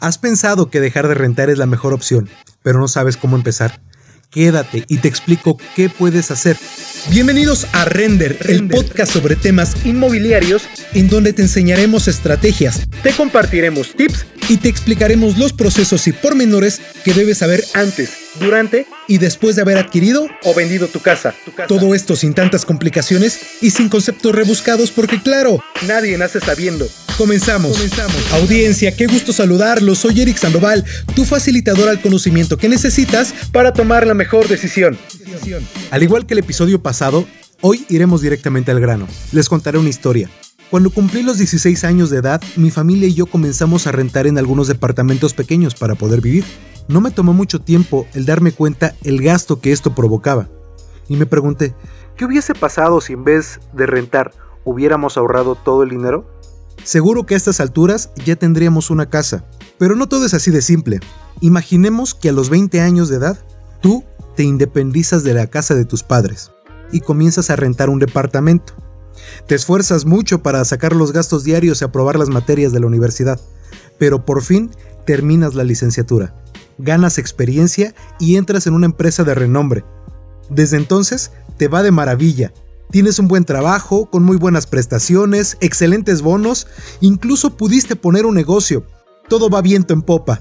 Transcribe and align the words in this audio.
Has 0.00 0.16
pensado 0.16 0.70
que 0.70 0.78
dejar 0.78 1.08
de 1.08 1.14
rentar 1.14 1.50
es 1.50 1.58
la 1.58 1.66
mejor 1.66 1.92
opción, 1.92 2.30
pero 2.62 2.78
no 2.78 2.86
sabes 2.86 3.16
cómo 3.16 3.34
empezar. 3.34 3.80
Quédate 4.30 4.84
y 4.86 4.98
te 4.98 5.08
explico 5.08 5.58
qué 5.74 5.88
puedes 5.88 6.30
hacer. 6.30 6.56
Bienvenidos 7.10 7.66
a 7.72 7.84
Render, 7.84 8.38
el 8.48 8.68
podcast 8.68 9.12
sobre 9.12 9.34
temas 9.34 9.74
inmobiliarios 9.84 10.68
en 10.94 11.08
donde 11.08 11.32
te 11.32 11.42
enseñaremos 11.42 12.06
estrategias, 12.06 12.86
te 13.02 13.10
compartiremos 13.10 13.96
tips 13.96 14.24
y 14.48 14.58
te 14.58 14.68
explicaremos 14.68 15.36
los 15.36 15.52
procesos 15.52 16.06
y 16.06 16.12
pormenores 16.12 16.80
que 17.02 17.12
debes 17.12 17.38
saber 17.38 17.64
antes, 17.74 18.12
durante 18.38 18.86
y 19.08 19.18
después 19.18 19.56
de 19.56 19.62
haber 19.62 19.78
adquirido 19.78 20.28
o 20.44 20.54
vendido 20.54 20.86
tu 20.86 21.00
casa. 21.00 21.34
Todo 21.66 21.96
esto 21.96 22.14
sin 22.14 22.34
tantas 22.34 22.64
complicaciones 22.64 23.40
y 23.62 23.70
sin 23.70 23.88
conceptos 23.88 24.32
rebuscados 24.32 24.92
porque 24.92 25.20
claro, 25.20 25.60
nadie 25.88 26.16
nace 26.16 26.38
sabiendo. 26.38 26.88
Comenzamos. 27.18 27.76
Audiencia, 28.32 28.94
qué 28.94 29.08
gusto 29.08 29.32
saludarlos. 29.32 29.98
Soy 29.98 30.20
Eric 30.20 30.36
Sandoval, 30.36 30.84
tu 31.16 31.24
facilitador 31.24 31.88
al 31.88 32.00
conocimiento 32.00 32.56
que 32.56 32.68
necesitas 32.68 33.34
para 33.50 33.72
tomar 33.72 34.06
la 34.06 34.14
mejor 34.14 34.46
decisión. 34.46 34.96
Al 35.90 36.02
igual 36.04 36.26
que 36.26 36.34
el 36.34 36.38
episodio 36.38 36.80
pasado, 36.80 37.26
hoy 37.60 37.84
iremos 37.88 38.22
directamente 38.22 38.70
al 38.70 38.78
grano. 38.78 39.08
Les 39.32 39.48
contaré 39.48 39.78
una 39.78 39.88
historia. 39.88 40.30
Cuando 40.70 40.90
cumplí 40.90 41.24
los 41.24 41.38
16 41.38 41.82
años 41.82 42.08
de 42.10 42.18
edad, 42.18 42.40
mi 42.54 42.70
familia 42.70 43.08
y 43.08 43.14
yo 43.14 43.26
comenzamos 43.26 43.88
a 43.88 43.92
rentar 43.92 44.28
en 44.28 44.38
algunos 44.38 44.68
departamentos 44.68 45.34
pequeños 45.34 45.74
para 45.74 45.96
poder 45.96 46.20
vivir. 46.20 46.44
No 46.86 47.00
me 47.00 47.10
tomó 47.10 47.32
mucho 47.32 47.60
tiempo 47.60 48.06
el 48.14 48.26
darme 48.26 48.52
cuenta 48.52 48.94
el 49.02 49.20
gasto 49.20 49.60
que 49.60 49.72
esto 49.72 49.92
provocaba. 49.92 50.48
Y 51.08 51.16
me 51.16 51.26
pregunté, 51.26 51.74
¿qué 52.16 52.26
hubiese 52.26 52.54
pasado 52.54 53.00
si 53.00 53.14
en 53.14 53.24
vez 53.24 53.58
de 53.72 53.86
rentar 53.86 54.30
hubiéramos 54.62 55.16
ahorrado 55.16 55.56
todo 55.56 55.82
el 55.82 55.90
dinero? 55.90 56.37
Seguro 56.84 57.26
que 57.26 57.34
a 57.34 57.36
estas 57.36 57.60
alturas 57.60 58.10
ya 58.24 58.36
tendríamos 58.36 58.90
una 58.90 59.10
casa, 59.10 59.44
pero 59.78 59.96
no 59.96 60.08
todo 60.08 60.24
es 60.24 60.34
así 60.34 60.50
de 60.50 60.62
simple. 60.62 61.00
Imaginemos 61.40 62.14
que 62.14 62.30
a 62.30 62.32
los 62.32 62.50
20 62.50 62.80
años 62.80 63.08
de 63.08 63.16
edad, 63.16 63.38
tú 63.80 64.04
te 64.36 64.42
independizas 64.42 65.24
de 65.24 65.34
la 65.34 65.46
casa 65.48 65.74
de 65.74 65.84
tus 65.84 66.02
padres 66.02 66.52
y 66.92 67.00
comienzas 67.00 67.50
a 67.50 67.56
rentar 67.56 67.90
un 67.90 67.98
departamento. 67.98 68.74
Te 69.46 69.54
esfuerzas 69.54 70.04
mucho 70.04 70.42
para 70.42 70.64
sacar 70.64 70.94
los 70.94 71.12
gastos 71.12 71.44
diarios 71.44 71.80
y 71.80 71.84
aprobar 71.84 72.18
las 72.18 72.28
materias 72.28 72.72
de 72.72 72.80
la 72.80 72.86
universidad, 72.86 73.40
pero 73.98 74.24
por 74.24 74.42
fin 74.42 74.70
terminas 75.04 75.54
la 75.54 75.64
licenciatura, 75.64 76.34
ganas 76.78 77.18
experiencia 77.18 77.94
y 78.18 78.36
entras 78.36 78.66
en 78.66 78.74
una 78.74 78.86
empresa 78.86 79.24
de 79.24 79.34
renombre. 79.34 79.84
Desde 80.50 80.76
entonces 80.76 81.32
te 81.56 81.68
va 81.68 81.82
de 81.82 81.90
maravilla 81.90 82.52
Tienes 82.90 83.18
un 83.18 83.28
buen 83.28 83.44
trabajo, 83.44 84.06
con 84.06 84.22
muy 84.22 84.38
buenas 84.38 84.66
prestaciones, 84.66 85.58
excelentes 85.60 86.22
bonos, 86.22 86.66
incluso 87.00 87.56
pudiste 87.56 87.96
poner 87.96 88.24
un 88.24 88.34
negocio. 88.34 88.86
Todo 89.28 89.50
va 89.50 89.60
viento 89.60 89.92
en 89.92 90.00
popa. 90.00 90.40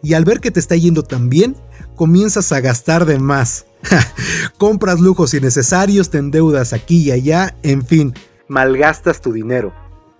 Y 0.00 0.14
al 0.14 0.24
ver 0.24 0.38
que 0.40 0.52
te 0.52 0.60
está 0.60 0.76
yendo 0.76 1.02
tan 1.02 1.28
bien, 1.28 1.56
comienzas 1.96 2.52
a 2.52 2.60
gastar 2.60 3.06
de 3.06 3.18
más. 3.18 3.66
Compras 4.58 5.00
lujos 5.00 5.34
innecesarios, 5.34 6.10
te 6.10 6.18
endeudas 6.18 6.72
aquí 6.72 7.08
y 7.08 7.10
allá, 7.10 7.56
en 7.64 7.84
fin, 7.84 8.14
malgastas 8.46 9.20
tu 9.20 9.32
dinero. 9.32 9.72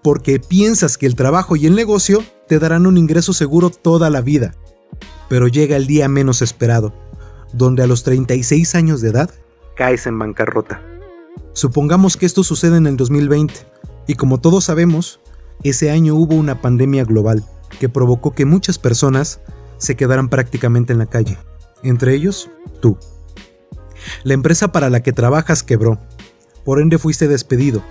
Porque 0.02 0.40
piensas 0.40 0.98
que 0.98 1.06
el 1.06 1.14
trabajo 1.14 1.54
y 1.54 1.66
el 1.66 1.76
negocio 1.76 2.24
te 2.48 2.58
darán 2.58 2.86
un 2.86 2.98
ingreso 2.98 3.32
seguro 3.32 3.70
toda 3.70 4.10
la 4.10 4.22
vida. 4.22 4.54
Pero 5.28 5.46
llega 5.46 5.76
el 5.76 5.86
día 5.86 6.08
menos 6.08 6.42
esperado, 6.42 6.92
donde 7.52 7.84
a 7.84 7.86
los 7.86 8.02
36 8.02 8.74
años 8.74 9.00
de 9.02 9.10
edad 9.10 9.30
caes 9.76 10.06
en 10.06 10.18
bancarrota. 10.18 10.89
Supongamos 11.52 12.16
que 12.16 12.26
esto 12.26 12.44
sucede 12.44 12.76
en 12.76 12.86
el 12.86 12.96
2020, 12.96 13.54
y 14.06 14.14
como 14.14 14.40
todos 14.40 14.64
sabemos, 14.64 15.20
ese 15.62 15.90
año 15.90 16.14
hubo 16.14 16.34
una 16.34 16.60
pandemia 16.60 17.04
global 17.04 17.44
que 17.78 17.88
provocó 17.88 18.32
que 18.32 18.44
muchas 18.44 18.78
personas 18.78 19.40
se 19.78 19.96
quedaran 19.96 20.28
prácticamente 20.28 20.92
en 20.92 20.98
la 20.98 21.06
calle, 21.06 21.38
entre 21.82 22.14
ellos 22.14 22.50
tú. 22.80 22.98
La 24.24 24.34
empresa 24.34 24.72
para 24.72 24.90
la 24.90 25.02
que 25.02 25.12
trabajas 25.12 25.62
quebró, 25.62 25.98
por 26.64 26.80
ende 26.80 26.98
fuiste 26.98 27.28
despedido, 27.28 27.82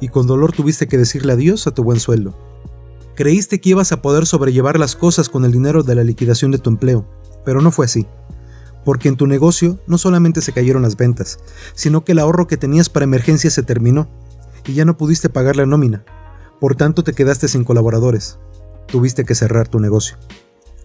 y 0.00 0.08
con 0.08 0.26
dolor 0.26 0.52
tuviste 0.52 0.88
que 0.88 0.98
decirle 0.98 1.32
adiós 1.32 1.66
a 1.66 1.72
tu 1.72 1.84
buen 1.84 2.00
sueldo. 2.00 2.36
Creíste 3.14 3.60
que 3.60 3.70
ibas 3.70 3.92
a 3.92 4.00
poder 4.00 4.26
sobrellevar 4.26 4.78
las 4.78 4.96
cosas 4.96 5.28
con 5.28 5.44
el 5.44 5.52
dinero 5.52 5.82
de 5.82 5.94
la 5.94 6.04
liquidación 6.04 6.50
de 6.50 6.58
tu 6.58 6.70
empleo, 6.70 7.06
pero 7.44 7.60
no 7.60 7.70
fue 7.70 7.86
así 7.86 8.06
porque 8.84 9.08
en 9.08 9.16
tu 9.16 9.26
negocio 9.26 9.78
no 9.86 9.98
solamente 9.98 10.40
se 10.40 10.52
cayeron 10.52 10.82
las 10.82 10.96
ventas, 10.96 11.38
sino 11.74 12.04
que 12.04 12.12
el 12.12 12.18
ahorro 12.18 12.46
que 12.46 12.56
tenías 12.56 12.88
para 12.88 13.04
emergencias 13.04 13.54
se 13.54 13.62
terminó 13.62 14.08
y 14.66 14.74
ya 14.74 14.84
no 14.84 14.96
pudiste 14.96 15.28
pagar 15.28 15.56
la 15.56 15.66
nómina. 15.66 16.04
Por 16.60 16.76
tanto 16.76 17.04
te 17.04 17.12
quedaste 17.12 17.48
sin 17.48 17.64
colaboradores. 17.64 18.38
Tuviste 18.86 19.24
que 19.24 19.34
cerrar 19.34 19.68
tu 19.68 19.80
negocio. 19.80 20.16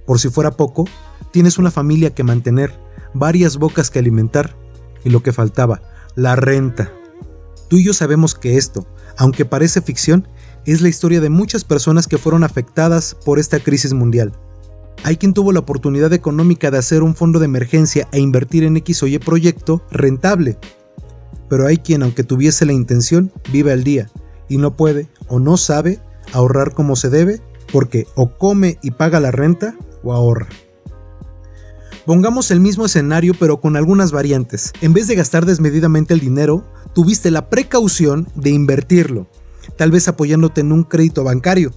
Por 0.05 0.19
si 0.19 0.29
fuera 0.29 0.51
poco, 0.51 0.85
tienes 1.31 1.57
una 1.57 1.71
familia 1.71 2.13
que 2.13 2.23
mantener, 2.23 2.79
varias 3.13 3.57
bocas 3.57 3.89
que 3.89 3.99
alimentar 3.99 4.55
y 5.03 5.09
lo 5.09 5.21
que 5.21 5.33
faltaba, 5.33 5.81
la 6.15 6.35
renta. 6.35 6.91
Tú 7.69 7.77
y 7.77 7.83
yo 7.83 7.93
sabemos 7.93 8.33
que 8.33 8.57
esto, 8.57 8.87
aunque 9.17 9.45
parece 9.45 9.81
ficción, 9.81 10.27
es 10.65 10.81
la 10.81 10.89
historia 10.89 11.21
de 11.21 11.29
muchas 11.29 11.63
personas 11.63 12.07
que 12.07 12.17
fueron 12.17 12.43
afectadas 12.43 13.15
por 13.25 13.39
esta 13.39 13.59
crisis 13.59 13.93
mundial 13.93 14.33
hay 15.03 15.17
quien 15.17 15.33
tuvo 15.33 15.51
la 15.51 15.59
oportunidad 15.59 16.11
económica 16.13 16.71
de 16.71 16.77
hacer 16.77 17.03
un 17.03 17.15
fondo 17.15 17.39
de 17.39 17.45
emergencia 17.45 18.07
e 18.11 18.19
invertir 18.19 18.63
en 18.63 18.77
X 18.77 19.03
o 19.03 19.07
Y 19.07 19.19
proyecto 19.19 19.81
rentable. 19.91 20.57
Pero 21.49 21.65
hay 21.67 21.77
quien, 21.77 22.03
aunque 22.03 22.23
tuviese 22.23 22.65
la 22.65 22.73
intención, 22.73 23.31
vive 23.51 23.71
al 23.71 23.83
día 23.83 24.09
y 24.49 24.57
no 24.57 24.75
puede 24.75 25.07
o 25.27 25.39
no 25.39 25.57
sabe 25.57 25.99
ahorrar 26.33 26.73
como 26.73 26.95
se 26.95 27.09
debe 27.09 27.41
porque 27.71 28.07
o 28.15 28.37
come 28.37 28.77
y 28.81 28.91
paga 28.91 29.19
la 29.19 29.31
renta 29.31 29.75
o 30.03 30.13
ahorra. 30.13 30.47
Pongamos 32.05 32.51
el 32.51 32.61
mismo 32.61 32.85
escenario 32.85 33.33
pero 33.37 33.59
con 33.59 33.75
algunas 33.75 34.11
variantes. 34.11 34.71
En 34.81 34.93
vez 34.93 35.07
de 35.07 35.15
gastar 35.15 35.45
desmedidamente 35.45 36.13
el 36.13 36.21
dinero, 36.21 36.65
tuviste 36.93 37.31
la 37.31 37.49
precaución 37.49 38.27
de 38.35 38.49
invertirlo, 38.49 39.27
tal 39.75 39.91
vez 39.91 40.07
apoyándote 40.07 40.61
en 40.61 40.71
un 40.71 40.83
crédito 40.83 41.25
bancario, 41.25 41.73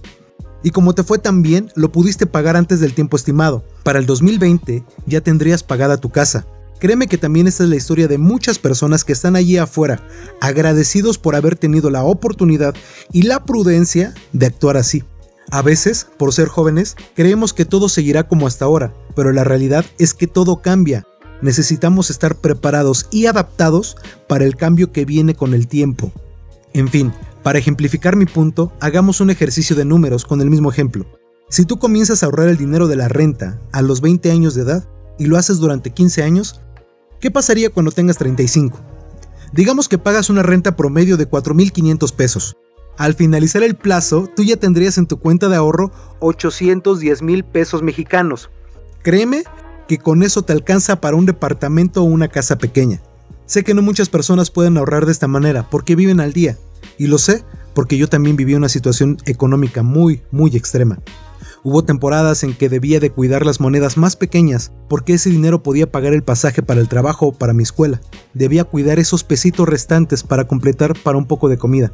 y 0.63 0.71
como 0.71 0.93
te 0.93 1.03
fue 1.03 1.19
tan 1.19 1.41
bien, 1.41 1.71
lo 1.75 1.91
pudiste 1.91 2.25
pagar 2.25 2.55
antes 2.55 2.79
del 2.79 2.93
tiempo 2.93 3.17
estimado. 3.17 3.63
Para 3.83 3.99
el 3.99 4.05
2020 4.05 4.83
ya 5.05 5.21
tendrías 5.21 5.63
pagada 5.63 5.97
tu 5.97 6.09
casa. 6.09 6.45
Créeme 6.79 7.07
que 7.07 7.17
también 7.17 7.47
esta 7.47 7.63
es 7.63 7.69
la 7.69 7.75
historia 7.75 8.07
de 8.07 8.17
muchas 8.17 8.57
personas 8.57 9.03
que 9.03 9.13
están 9.13 9.35
allí 9.35 9.57
afuera, 9.57 10.03
agradecidos 10.39 11.19
por 11.19 11.35
haber 11.35 11.55
tenido 11.55 11.91
la 11.91 12.03
oportunidad 12.03 12.73
y 13.11 13.21
la 13.21 13.45
prudencia 13.45 14.15
de 14.33 14.47
actuar 14.47 14.77
así. 14.77 15.03
A 15.51 15.61
veces, 15.61 16.07
por 16.17 16.33
ser 16.33 16.47
jóvenes, 16.47 16.95
creemos 17.13 17.53
que 17.53 17.65
todo 17.65 17.89
seguirá 17.89 18.27
como 18.27 18.47
hasta 18.47 18.65
ahora, 18.65 18.93
pero 19.15 19.31
la 19.31 19.43
realidad 19.43 19.85
es 19.99 20.13
que 20.13 20.25
todo 20.25 20.61
cambia. 20.61 21.05
Necesitamos 21.41 22.09
estar 22.09 22.35
preparados 22.35 23.07
y 23.11 23.25
adaptados 23.25 23.97
para 24.27 24.45
el 24.45 24.55
cambio 24.55 24.91
que 24.91 25.05
viene 25.05 25.35
con 25.35 25.53
el 25.53 25.67
tiempo. 25.67 26.11
En 26.73 26.87
fin, 26.87 27.13
para 27.43 27.59
ejemplificar 27.59 28.15
mi 28.15 28.25
punto, 28.25 28.71
hagamos 28.79 29.21
un 29.21 29.29
ejercicio 29.29 29.75
de 29.75 29.85
números 29.85 30.25
con 30.25 30.41
el 30.41 30.49
mismo 30.49 30.69
ejemplo. 30.69 31.05
Si 31.49 31.65
tú 31.65 31.79
comienzas 31.79 32.21
a 32.21 32.27
ahorrar 32.27 32.49
el 32.49 32.57
dinero 32.57 32.87
de 32.87 32.95
la 32.95 33.07
renta 33.07 33.59
a 33.71 33.81
los 33.81 33.99
20 34.01 34.31
años 34.31 34.55
de 34.55 34.61
edad 34.61 34.87
y 35.17 35.25
lo 35.25 35.37
haces 35.37 35.57
durante 35.57 35.91
15 35.91 36.23
años, 36.23 36.61
¿qué 37.19 37.31
pasaría 37.31 37.69
cuando 37.69 37.91
tengas 37.91 38.17
35? 38.17 38.79
Digamos 39.51 39.89
que 39.89 39.97
pagas 39.97 40.29
una 40.29 40.43
renta 40.43 40.77
promedio 40.77 41.17
de 41.17 41.29
4.500 41.29 42.15
pesos. 42.15 42.55
Al 42.97 43.15
finalizar 43.15 43.63
el 43.63 43.75
plazo, 43.75 44.29
tú 44.33 44.43
ya 44.43 44.55
tendrías 44.57 44.97
en 44.97 45.07
tu 45.07 45.19
cuenta 45.19 45.49
de 45.49 45.55
ahorro 45.55 45.91
810 46.19 47.21
mil 47.21 47.43
pesos 47.43 47.81
mexicanos. 47.81 48.49
Créeme 49.01 49.43
que 49.87 49.97
con 49.97 50.23
eso 50.23 50.43
te 50.43 50.53
alcanza 50.53 51.01
para 51.01 51.17
un 51.17 51.25
departamento 51.25 52.01
o 52.01 52.05
una 52.05 52.27
casa 52.27 52.57
pequeña. 52.57 53.01
Sé 53.45 53.63
que 53.63 53.73
no 53.73 53.81
muchas 53.81 54.07
personas 54.07 54.51
pueden 54.51 54.77
ahorrar 54.77 55.05
de 55.05 55.11
esta 55.11 55.27
manera 55.27 55.69
porque 55.69 55.95
viven 55.95 56.21
al 56.21 56.31
día, 56.31 56.57
y 56.97 57.07
lo 57.07 57.17
sé 57.17 57.43
porque 57.73 57.97
yo 57.97 58.07
también 58.07 58.35
viví 58.35 58.53
una 58.55 58.69
situación 58.69 59.17
económica 59.25 59.83
muy, 59.83 60.23
muy 60.31 60.55
extrema. 60.55 60.99
Hubo 61.63 61.83
temporadas 61.83 62.43
en 62.43 62.55
que 62.55 62.69
debía 62.69 62.99
de 62.99 63.11
cuidar 63.11 63.45
las 63.45 63.59
monedas 63.59 63.95
más 63.95 64.15
pequeñas 64.15 64.71
porque 64.89 65.13
ese 65.13 65.29
dinero 65.29 65.61
podía 65.61 65.91
pagar 65.91 66.13
el 66.13 66.23
pasaje 66.23 66.63
para 66.63 66.81
el 66.81 66.87
trabajo 66.87 67.27
o 67.27 67.33
para 67.33 67.53
mi 67.53 67.61
escuela. 67.61 68.01
Debía 68.33 68.63
cuidar 68.63 68.97
esos 68.97 69.23
pesitos 69.23 69.69
restantes 69.69 70.23
para 70.23 70.45
completar 70.45 70.97
para 71.03 71.19
un 71.19 71.27
poco 71.27 71.49
de 71.49 71.57
comida. 71.57 71.93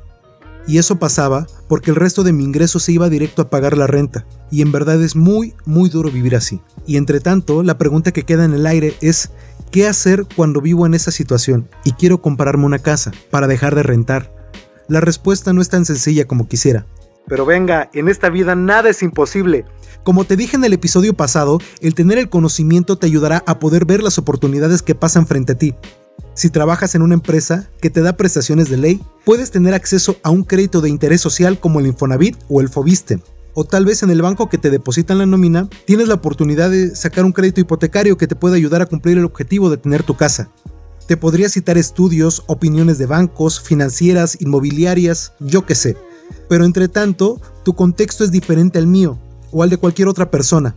Y 0.67 0.77
eso 0.77 0.99
pasaba 0.99 1.47
porque 1.67 1.91
el 1.91 1.95
resto 1.95 2.23
de 2.23 2.33
mi 2.33 2.43
ingreso 2.43 2.79
se 2.79 2.93
iba 2.93 3.09
directo 3.09 3.41
a 3.41 3.49
pagar 3.49 3.77
la 3.77 3.87
renta. 3.87 4.25
Y 4.51 4.61
en 4.61 4.71
verdad 4.71 5.01
es 5.01 5.15
muy, 5.15 5.53
muy 5.65 5.89
duro 5.89 6.11
vivir 6.11 6.35
así. 6.35 6.61
Y 6.85 6.97
entre 6.97 7.19
tanto, 7.19 7.63
la 7.63 7.77
pregunta 7.77 8.11
que 8.11 8.23
queda 8.23 8.45
en 8.45 8.53
el 8.53 8.65
aire 8.65 8.95
es, 9.01 9.31
¿qué 9.71 9.87
hacer 9.87 10.25
cuando 10.35 10.61
vivo 10.61 10.85
en 10.85 10.93
esa 10.93 11.11
situación 11.11 11.69
y 11.83 11.91
quiero 11.91 12.21
comprarme 12.21 12.65
una 12.65 12.79
casa 12.79 13.11
para 13.31 13.47
dejar 13.47 13.75
de 13.75 13.83
rentar? 13.83 14.36
La 14.87 15.01
respuesta 15.01 15.53
no 15.53 15.61
es 15.61 15.69
tan 15.69 15.85
sencilla 15.85 16.25
como 16.25 16.47
quisiera. 16.47 16.85
Pero 17.27 17.45
venga, 17.45 17.89
en 17.93 18.07
esta 18.07 18.29
vida 18.29 18.55
nada 18.55 18.89
es 18.89 19.03
imposible. 19.03 19.65
Como 20.03 20.23
te 20.23 20.37
dije 20.37 20.55
en 20.55 20.63
el 20.63 20.71
episodio 20.71 21.13
pasado, 21.13 21.59
el 21.81 21.93
tener 21.93 22.17
el 22.17 22.29
conocimiento 22.29 22.97
te 22.97 23.07
ayudará 23.07 23.43
a 23.45 23.59
poder 23.59 23.85
ver 23.85 24.01
las 24.01 24.17
oportunidades 24.17 24.81
que 24.81 24.95
pasan 24.95 25.27
frente 25.27 25.53
a 25.53 25.57
ti. 25.57 25.75
Si 26.33 26.49
trabajas 26.49 26.95
en 26.95 27.01
una 27.01 27.15
empresa 27.15 27.69
que 27.81 27.89
te 27.89 28.01
da 28.01 28.15
prestaciones 28.15 28.69
de 28.69 28.77
ley, 28.77 29.01
puedes 29.25 29.51
tener 29.51 29.73
acceso 29.73 30.17
a 30.23 30.29
un 30.29 30.43
crédito 30.43 30.79
de 30.79 30.89
interés 30.89 31.19
social 31.19 31.59
como 31.59 31.79
el 31.79 31.87
Infonavit 31.87 32.37
o 32.47 32.61
el 32.61 32.69
Fobiste. 32.69 33.19
O 33.53 33.65
tal 33.65 33.85
vez 33.85 34.03
en 34.03 34.11
el 34.11 34.21
banco 34.21 34.47
que 34.47 34.59
te 34.59 34.69
depositan 34.69 35.17
la 35.17 35.25
nómina, 35.25 35.67
tienes 35.85 36.07
la 36.07 36.13
oportunidad 36.13 36.69
de 36.69 36.95
sacar 36.95 37.25
un 37.25 37.33
crédito 37.33 37.59
hipotecario 37.59 38.15
que 38.15 38.27
te 38.27 38.35
puede 38.35 38.55
ayudar 38.55 38.83
a 38.83 38.85
cumplir 38.85 39.17
el 39.17 39.25
objetivo 39.25 39.69
de 39.69 39.77
tener 39.77 40.03
tu 40.03 40.15
casa. 40.15 40.51
Te 41.07 41.15
podría 41.15 41.47
citar 41.47 41.77
estudios, 41.77 42.43
opiniones 42.47 42.97
de 42.97 43.05
bancos, 43.05 43.61
financieras, 43.61 44.37
inmobiliarias, 44.41 45.33
yo 45.39 45.65
qué 45.65 45.73
sé. 45.73 45.95
Pero 46.49 46.65
entre 46.65 46.89
tanto, 46.89 47.41
tu 47.63 47.75
contexto 47.75 48.25
es 48.25 48.31
diferente 48.31 48.77
al 48.77 48.87
mío 48.87 49.17
o 49.51 49.63
al 49.63 49.69
de 49.69 49.77
cualquier 49.77 50.09
otra 50.09 50.29
persona. 50.29 50.75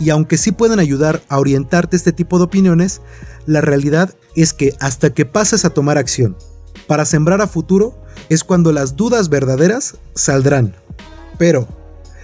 Y 0.00 0.08
aunque 0.08 0.38
sí 0.38 0.52
pueden 0.52 0.78
ayudar 0.78 1.22
a 1.28 1.38
orientarte 1.38 1.96
este 1.96 2.12
tipo 2.12 2.38
de 2.38 2.44
opiniones, 2.44 3.02
la 3.44 3.60
realidad 3.60 4.14
es 4.34 4.54
que 4.54 4.74
hasta 4.80 5.12
que 5.12 5.26
pases 5.26 5.66
a 5.66 5.70
tomar 5.70 5.98
acción 5.98 6.34
para 6.86 7.04
sembrar 7.04 7.42
a 7.42 7.46
futuro 7.46 7.94
es 8.30 8.44
cuando 8.44 8.72
las 8.72 8.96
dudas 8.96 9.28
verdaderas 9.28 9.96
saldrán. 10.14 10.74
Pero, 11.38 11.68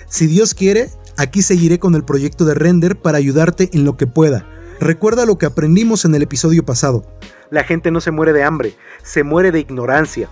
si 0.09 0.27
Dios 0.27 0.55
quiere, 0.55 0.91
aquí 1.19 1.43
seguiré 1.43 1.79
con 1.79 1.95
el 1.95 2.05
proyecto 2.05 2.47
de 2.47 2.55
Render 2.55 2.99
para 2.99 3.19
ayudarte 3.19 3.69
en 3.75 3.85
lo 3.85 3.99
que 3.99 4.07
pueda. 4.07 4.48
Recuerda 4.81 5.27
lo 5.27 5.39
que 5.39 5.47
aprendimos 5.47 6.05
en 6.05 6.15
el 6.15 6.23
episodio 6.23 6.65
pasado. 6.65 7.05
La 7.51 7.65
gente 7.65 7.91
no 7.91 8.01
se 8.01 8.13
muere 8.13 8.33
de 8.33 8.45
hambre, 8.45 8.75
se 9.03 9.25
muere 9.25 9.51
de 9.51 9.61
ignorancia. 9.61 10.31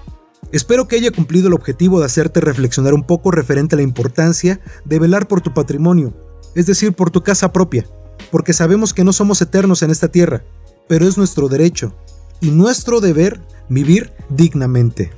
Espero 0.52 0.86
que 0.86 0.96
haya 0.96 1.10
cumplido 1.10 1.48
el 1.48 1.54
objetivo 1.54 1.98
de 1.98 2.06
hacerte 2.06 2.40
reflexionar 2.40 2.94
un 2.94 3.02
poco 3.02 3.32
referente 3.32 3.74
a 3.74 3.78
la 3.78 3.82
importancia 3.82 4.60
de 4.84 5.00
velar 5.00 5.26
por 5.26 5.40
tu 5.40 5.52
patrimonio, 5.52 6.14
es 6.54 6.66
decir, 6.66 6.92
por 6.92 7.10
tu 7.10 7.24
casa 7.24 7.52
propia, 7.52 7.86
porque 8.30 8.52
sabemos 8.52 8.94
que 8.94 9.02
no 9.02 9.12
somos 9.12 9.42
eternos 9.42 9.82
en 9.82 9.90
esta 9.90 10.08
tierra, 10.08 10.44
pero 10.88 11.08
es 11.08 11.18
nuestro 11.18 11.48
derecho 11.48 11.96
y 12.40 12.50
nuestro 12.50 13.00
deber 13.00 13.40
vivir 13.68 14.12
dignamente. 14.28 15.10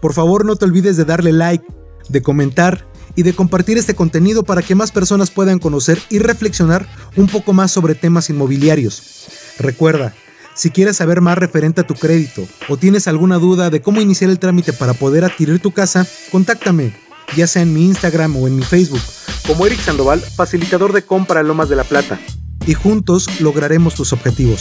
Por 0.00 0.12
favor 0.12 0.44
no 0.44 0.54
te 0.54 0.66
olvides 0.66 0.96
de 0.96 1.04
darle 1.04 1.32
like, 1.32 1.66
de 2.08 2.22
comentar 2.22 2.86
y 3.18 3.24
de 3.24 3.32
compartir 3.32 3.76
este 3.78 3.96
contenido 3.96 4.44
para 4.44 4.62
que 4.62 4.76
más 4.76 4.92
personas 4.92 5.32
puedan 5.32 5.58
conocer 5.58 6.00
y 6.08 6.20
reflexionar 6.20 6.86
un 7.16 7.26
poco 7.26 7.52
más 7.52 7.72
sobre 7.72 7.96
temas 7.96 8.30
inmobiliarios. 8.30 9.26
Recuerda, 9.58 10.14
si 10.54 10.70
quieres 10.70 10.98
saber 10.98 11.20
más 11.20 11.36
referente 11.36 11.80
a 11.80 11.84
tu 11.84 11.94
crédito 11.94 12.46
o 12.68 12.76
tienes 12.76 13.08
alguna 13.08 13.38
duda 13.38 13.70
de 13.70 13.82
cómo 13.82 14.00
iniciar 14.00 14.30
el 14.30 14.38
trámite 14.38 14.72
para 14.72 14.94
poder 14.94 15.24
adquirir 15.24 15.58
tu 15.58 15.72
casa, 15.72 16.06
contáctame, 16.30 16.94
ya 17.36 17.48
sea 17.48 17.62
en 17.62 17.74
mi 17.74 17.86
Instagram 17.86 18.36
o 18.36 18.46
en 18.46 18.54
mi 18.54 18.62
Facebook, 18.62 19.02
como 19.48 19.66
Eric 19.66 19.80
Sandoval, 19.80 20.20
facilitador 20.20 20.92
de 20.92 21.02
compra 21.02 21.42
Lomas 21.42 21.68
de 21.68 21.74
la 21.74 21.82
Plata, 21.82 22.20
y 22.66 22.74
juntos 22.74 23.40
lograremos 23.40 23.96
tus 23.96 24.12
objetivos. 24.12 24.60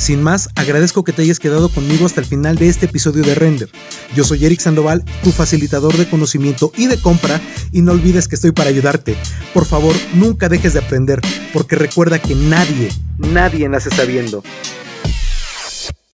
Sin 0.00 0.22
más, 0.22 0.48
agradezco 0.54 1.04
que 1.04 1.12
te 1.12 1.20
hayas 1.20 1.38
quedado 1.38 1.68
conmigo 1.68 2.06
hasta 2.06 2.22
el 2.22 2.26
final 2.26 2.56
de 2.56 2.70
este 2.70 2.86
episodio 2.86 3.22
de 3.22 3.34
Render. 3.34 3.68
Yo 4.16 4.24
soy 4.24 4.42
Eric 4.46 4.58
Sandoval, 4.58 5.04
tu 5.22 5.30
facilitador 5.30 5.94
de 5.98 6.08
conocimiento 6.08 6.72
y 6.74 6.86
de 6.86 6.98
compra, 6.98 7.38
y 7.70 7.82
no 7.82 7.92
olvides 7.92 8.26
que 8.26 8.36
estoy 8.36 8.52
para 8.52 8.70
ayudarte. 8.70 9.14
Por 9.52 9.66
favor, 9.66 9.94
nunca 10.14 10.48
dejes 10.48 10.72
de 10.72 10.78
aprender, 10.78 11.20
porque 11.52 11.76
recuerda 11.76 12.18
que 12.18 12.34
nadie, 12.34 12.88
nadie 13.18 13.68
nace 13.68 13.90
sabiendo. 13.90 14.42